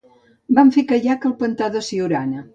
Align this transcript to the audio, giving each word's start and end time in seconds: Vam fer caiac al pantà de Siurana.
Vam 0.59 0.71
fer 0.77 0.83
caiac 0.93 1.29
al 1.31 1.37
pantà 1.45 1.71
de 1.77 1.87
Siurana. 1.91 2.45